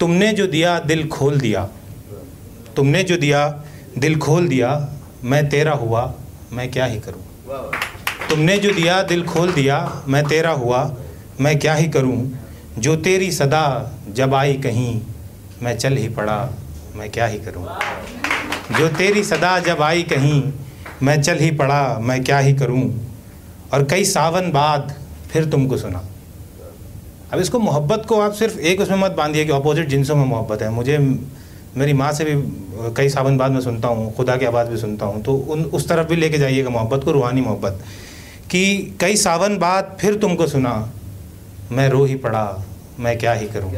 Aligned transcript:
तुमने 0.00 0.32
जो 0.32 0.46
दिया, 0.46 0.78
दिल 0.78 1.08
खोल 1.08 1.40
दिया। 1.40 1.68
तुमने 2.76 3.02
जो 3.02 3.16
दिया, 3.16 3.64
दिल 3.98 4.18
खोल 4.18 4.48
दिया, 4.48 4.88
मैं 5.24 5.48
तेरा 5.48 5.72
हुआ, 5.72 6.14
मैं 6.52 6.70
क्या 6.70 6.84
ही 6.84 7.00
करूँ? 7.00 7.22
तुमने 8.30 8.58
जो 8.58 8.72
दिया, 8.72 9.02
दिल 9.02 9.24
खोल 9.24 9.52
दिया, 9.52 10.02
मैं 10.08 10.24
तेरा 10.24 10.50
हुआ, 10.50 10.96
मैं 11.40 11.58
क्या 11.58 11.74
ही 11.74 11.88
करूँ? 11.88 12.38
जो 12.78 12.96
तेरी 12.96 13.32
सदा 13.32 13.96
जब 14.08 14.34
आई 14.34 14.54
कहीं, 14.54 15.00
मैं 15.62 15.78
चल 15.78 15.92
ही 15.92 16.08
पड़ा, 16.08 16.50
मैं 16.96 17.10
क्या 17.10 17.26
ही 17.26 17.38
करूँ? 17.38 17.66
जो 18.78 18.88
तेरी 18.88 19.24
सदा 19.24 19.58
जब 19.58 19.82
आई 19.82 20.02
कहीं, 20.02 20.52
मैं 21.02 21.22
चल 21.22 21.38
ही 21.38 21.50
पड़ा, 21.50 21.98
मैं 21.98 22.24
क्या 22.24 22.38
ही 22.38 22.54
करूँ? 22.54 23.08
और 23.72 23.84
कई 23.84 24.04
सावन 24.04 24.52
बाद 24.52 24.94
फिर 25.30 25.44
तुमको 25.44 25.76
सुना। 25.76 26.04
अब 27.32 27.40
इसको 27.40 27.58
मोहब्बत 27.58 28.04
को 28.08 28.20
आप 28.20 28.32
सिर्फ़ 28.32 28.58
एक 28.60 28.80
उसमें 28.80 28.98
मत 28.98 29.12
बांधिए 29.12 29.44
कि 29.44 29.52
अपोजिट 29.52 29.88
जिनसों 29.88 30.14
में 30.16 30.24
मोहब्बत 30.26 30.62
है। 30.62 30.68
मुझे 30.70 30.98
मेरी 31.76 31.92
माँ 31.92 32.12
से 32.12 32.24
भी 32.24 32.92
कई 32.96 33.08
सावन 33.08 33.36
बाद 33.38 33.50
में 33.52 33.60
सुनता 33.60 33.88
हूँ, 33.88 34.14
खुदा 34.14 34.36
की 34.36 34.46
आवाज़ 34.46 34.68
भी 34.68 34.76
सुनता 34.76 35.06
हूँ 35.06 35.22
तो 35.22 35.34
उन, 35.34 35.64
उस 35.64 35.88
तरफ़ 35.88 36.08
भी 36.08 36.16
लेके 36.16 36.38
जाइएगा 36.38 36.70
मोहब्बत 36.70 37.04
को, 37.04 37.12
रूहानी 37.12 37.40
मोहब्बत। 37.40 37.84
कि 38.50 38.96
कई 39.00 39.16
सावन 39.16 39.58
बाद 39.58 39.96
फिर 40.00 40.14
तुमको 40.14 40.46
सुना, 40.46 40.72
मैं 41.72 41.88
रो 41.88 42.04
ही 42.04 42.14
पड़ा, 42.16 42.64
मैं 42.98 43.18
क्या 43.18 43.32
ही 43.32 43.46
करूँ? 43.46 43.72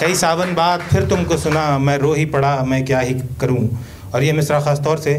कई 0.00 0.14
सावन 0.14 0.54
बाद 0.54 0.80
फिर 0.82 1.06
तुमको 1.08 1.36
सुना, 1.36 1.78
मैं 1.78 1.96
रो 1.98 2.12
ही 2.14 2.24
पड़ा, 2.26 2.62
मैं 2.62 2.84
क्या 2.84 3.00
ही 3.00 3.14
करूँ? 3.40 3.68
और 4.14 4.22
ये 4.22 4.32
मिसरा 4.32 4.60
ख़ास 4.60 4.80
तौर 4.80 4.98
से 4.98 5.18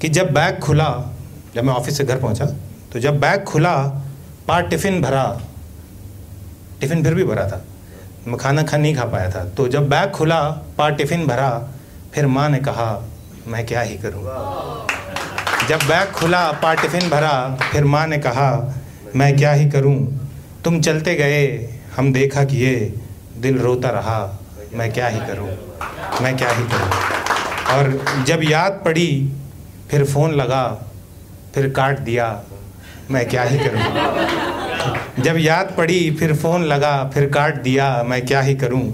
कि 0.00 0.08
जब 0.08 0.32
बैग 0.32 0.58
खुला, 0.58 0.90
जब 1.54 1.64
मैं 1.64 1.74
ऑफ़िस 1.74 1.98
से 1.98 2.04
घर 2.04 2.20
पहुँचा 2.20 2.46
तो 2.92 3.00
जब 3.00 3.20
बैग 3.20 3.44
खुला 3.44 3.76
पार 4.48 4.68
टिफ़िन 4.68 5.00
भरा 5.02 5.26
टिफ़िन 6.80 7.04
फिर 7.04 7.14
भी 7.14 7.24
भरा 7.24 7.48
था। 7.48 7.64
मैं 8.26 8.36
खाना 8.36 8.62
खा 8.62 8.76
नहीं 8.76 8.94
खा 8.96 9.04
पाया 9.04 9.30
था। 9.30 9.44
तो 9.44 9.68
जब 9.68 9.88
बैग 9.88 10.10
खुला 10.10 10.40
पार 10.78 10.94
टिफ़िन 10.94 11.26
भरा, 11.26 11.68
फिर 12.14 12.26
माँ 12.26 12.48
ने 12.48 12.58
कहा, 12.58 13.08
मैं 13.46 13.66
क्या 13.66 13.80
ही 13.80 13.98
करूँ? 13.98 14.22
जब 15.68 15.78
बैग 15.88 16.12
खुला 16.12 16.52
पार 16.52 16.76
टिफ़िन 16.76 17.10
भरा, 17.10 17.58
फिर 17.72 17.84
माँ 17.84 18.06
ने 18.06 18.18
कहा, 18.18 18.74
मैं 19.16 19.36
क्या 19.36 19.52
ही 19.52 19.70
करूँ? 19.70 20.28
तुम 20.64 20.80
चलते 20.80 21.14
गए, 21.14 21.74
हम 21.96 22.12
देखा 22.12 22.44
किए 22.44 22.94
दिल 23.38 23.58
रोता 23.58 23.90
रहा। 23.90 24.38
मैं 24.72 24.92
क्या 24.92 25.08
ही 25.08 25.20
करूँ? 25.20 25.50
मैं 26.22 26.36
क्या 26.36 26.48
ही 26.50 26.64
करूँ? 26.64 26.90
और 27.76 28.04
जब 28.24 28.40
याद 28.42 28.82
पड़ी, 28.84 29.32
फिर 29.90 30.04
फ़ोन 30.04 30.32
लगा, 30.32 30.90
फिर 31.54 31.70
काट 31.70 31.98
दिया, 31.98 32.42
मैं 33.10 33.28
क्या 33.28 33.42
ही 33.42 33.58
करूँ? 33.58 33.80
जब 35.20 35.36
याद 35.38 35.74
पड़ी, 35.76 36.10
फिर 36.10 36.36
फ़ोन 36.36 36.64
लगा, 36.64 37.10
फिर 37.14 37.30
काट 37.30 37.54
दिया, 37.54 38.02
मैं 38.02 38.26
क्या 38.26 38.40
ही 38.40 38.54
करूँ? 38.54 38.92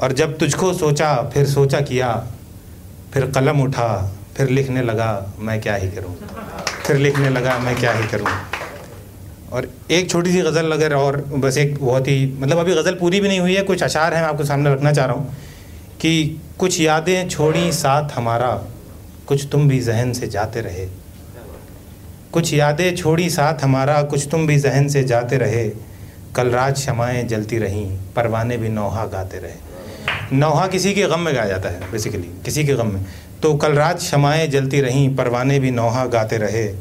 और 0.00 0.12
जब 0.12 0.38
तुझको 0.38 0.72
सोचा, 0.72 1.30
फिर 1.34 1.46
सोचा 1.46 1.80
किया, 1.80 2.26
फिर 3.12 3.26
कलम 3.26 3.60
उठा, 3.60 4.16
फिर 4.36 4.48
लिखने 4.48 4.82
लगा, 4.82 5.32
मैं 5.38 5.60
क्या 5.60 5.74
ही 5.74 5.90
करूँ? 5.90 6.16
फिर 6.86 6.96
लिखने 6.96 7.28
लगा, 7.28 7.58
मैं 7.58 7.76
क्या 7.76 7.92
ही 7.92 8.08
करूँ? 8.08 8.28
और 9.52 9.70
एक 9.90 10.10
छोटी 10.10 10.32
सी 10.32 10.40
गज़ल 10.40 10.72
अगर 10.72 10.94
और, 10.94 11.16
बस 11.16 11.58
एक 11.58 11.84
बहुत 11.84 12.08
ही 12.08 12.34
मतलब 12.38 12.58
अभी 12.58 12.74
गज़ल 12.74 12.94
पूरी 12.94 13.20
भी 13.20 13.28
नहीं 13.28 13.40
हुई 13.40 13.54
है, 13.54 13.62
कुछ 13.62 13.82
अशार 13.82 14.14
हैं, 14.14 14.22
मैं 14.22 14.28
आपको 14.28 14.44
सामने 14.44 14.74
रखना 14.74 14.92
चाह 14.92 15.06
रहा 15.06 15.14
हूँ, 15.14 15.36
कि 16.00 16.40
कुछ 16.58 16.80
यादें 16.80 17.28
छोड़ी 17.28 17.72
साथ 17.72 18.08
हमारा, 18.14 18.62
कुछ 19.26 19.48
तुम 19.52 19.68
भी 19.68 19.80
जहन 19.80 20.12
से 20.12 20.26
जाते 20.28 20.60
रहे। 20.60 21.03
कुछ 22.34 22.54
यादें 22.54 22.96
छोड़ी 22.96 23.30
साथ 23.30 23.64
हमारा, 23.64 24.02
कुछ 24.02 24.28
तुम 24.30 24.46
भी 24.46 24.58
जहन 24.58 24.88
से 24.88 25.04
जाते 25.04 25.36
रहे। 25.36 25.70
कल 26.36 26.48
रात 26.48 26.76
शमाएँ 26.76 27.24
जलती 27.24 27.58
रहीं, 27.58 27.98
परवाने 28.16 28.56
भी 28.56 28.68
नौहा 28.68 29.04
गाते 29.04 29.38
रहे। 29.38 30.36
नौहा 30.36 30.66
किसी 30.66 30.92
के 30.92 31.02
गम 31.02 31.20
में 31.20 31.34
गाया 31.34 31.48
जाता 31.48 31.68
है 31.68 31.92
बेसिकली 31.92 32.28
किसी 32.44 32.64
के 32.64 32.74
गम 32.74 32.86
में। 32.86 33.06
तो 33.42 33.54
कल 33.54 33.72
रात 33.72 34.00
शमाएँ 34.00 34.46
जलती 34.46 34.80
रहीं, 34.80 35.16
परवाने 35.16 35.58
भी 35.58 35.70
नौहा 35.70 36.06
गाते 36.06 36.36
रहे। 36.36 36.74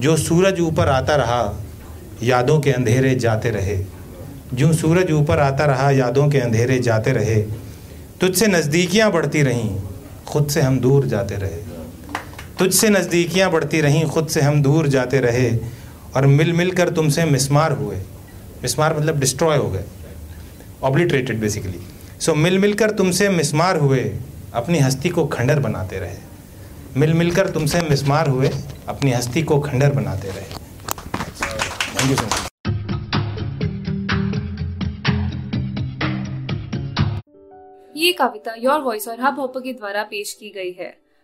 जो 0.00 0.16
सूरज 0.16 0.60
ऊपर 0.60 0.88
आता 0.88 1.16
रहा, 1.16 1.62
यादों 2.22 2.60
के 2.60 2.72
अंधेरे 2.72 3.14
जाते 3.14 3.50
रहे। 3.50 3.84
जो 4.54 4.72
सूरज 4.72 5.12
ऊपर 5.12 5.38
आता 5.38 5.64
रहा, 5.64 5.90
यादों 5.90 6.28
के 6.28 6.38
अंधेरे 6.38 6.78
जाते 6.78 7.12
रहे। 7.12 7.42
तुझसे 8.20 8.46
नज़दीकियाँ 8.46 9.12
बढ़ती 9.12 9.42
रहीं, 9.42 9.80
खुद 10.26 10.48
से 10.48 10.60
हम 10.60 10.80
दूर 10.80 11.06
जाते 11.06 11.34
रहे। 11.34 11.67
तुझसे 12.58 12.88
नज़दीकियाँ 12.90 13.50
बढ़ती 13.50 13.80
रहीं, 13.80 14.04
खुद 14.06 14.28
से 14.28 14.40
हम 14.40 14.62
दूर 14.62 14.86
जाते 14.88 15.18
रहे 15.20 15.50
और 16.16 16.26
मिल 16.26 16.52
मिल 16.52 16.70
कर 16.70 16.88
तुमसे 16.88 17.24
मिसमार 17.24 17.72
हुए। 17.72 17.96
मिसमार 18.62 18.96
मतलब 18.98 19.18
डिस्ट्रॉय 19.20 19.56
हो 19.56 19.68
गए। 19.70 19.84
ऑब्लिट्रेटेड 20.82 21.40
बेसिकली 21.40 21.80
सो 22.20 22.34
मिल 22.34 22.58
मिल 22.58 22.74
कर 22.74 22.90
तुमसे 22.90 23.28
मिसमार 23.28 23.76
हुए, 23.76 24.00
अपनी 24.54 24.78
हस्ती 24.78 25.08
को 25.08 25.26
खंडर 25.26 25.58
बनाते 25.60 25.98
रहे। 25.98 26.16
मिल 26.96 27.14
मिल 27.14 27.30
कर 27.30 27.50
तुमसे 27.50 27.80
मिसमार 27.80 28.28
हुए, 28.28 28.50
अपनी 28.88 29.12
हस्ती 29.12 29.42
को 29.42 29.60
खंडर 29.60 29.92
बनाते 29.92 30.28
रहे। 30.28 30.56
थैंक 31.94 32.10
यू 32.10 32.16
सो 32.16 32.26
मच 32.26 32.44
ये 37.96 38.12
कविता 38.12 38.54
योर 38.58 38.80
वॉइस 38.80 39.08
और 39.08 39.20
हब 39.20 39.40
हॉपर 39.40 39.60
के 39.60 39.72
द्वारा 39.72 40.02
पेश 40.02 40.32
की 40.32 40.50
गई 40.50 40.76
है। 40.80 40.96